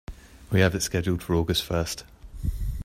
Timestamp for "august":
1.35-1.63